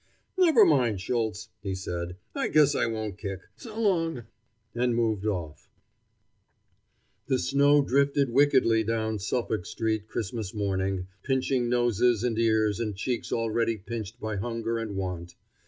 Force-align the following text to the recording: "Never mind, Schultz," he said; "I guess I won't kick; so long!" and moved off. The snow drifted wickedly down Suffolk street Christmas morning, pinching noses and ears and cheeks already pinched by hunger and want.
"Never 0.35 0.65
mind, 0.65 0.99
Schultz," 0.99 1.49
he 1.61 1.75
said; 1.75 2.15
"I 2.33 2.47
guess 2.47 2.73
I 2.73 2.87
won't 2.87 3.19
kick; 3.19 3.41
so 3.55 3.79
long!" 3.79 4.23
and 4.73 4.95
moved 4.95 5.27
off. 5.27 5.69
The 7.27 7.37
snow 7.37 7.83
drifted 7.83 8.31
wickedly 8.31 8.83
down 8.83 9.19
Suffolk 9.19 9.63
street 9.67 10.07
Christmas 10.07 10.55
morning, 10.55 11.05
pinching 11.21 11.69
noses 11.69 12.23
and 12.23 12.39
ears 12.39 12.79
and 12.79 12.95
cheeks 12.95 13.31
already 13.31 13.77
pinched 13.77 14.19
by 14.19 14.37
hunger 14.37 14.79
and 14.79 14.95
want. 14.95 15.35